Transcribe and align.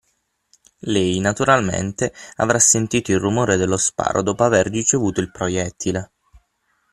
Lei, 0.79 1.19
naturalmente, 1.19 2.11
avrà 2.37 2.57
sentito 2.57 3.11
il 3.11 3.19
rumore 3.19 3.55
dello 3.55 3.77
sparo 3.77 4.23
dopo 4.23 4.43
aver 4.43 4.65
ricevuto 4.65 5.21
il 5.21 5.29
proiettile. 5.29 6.13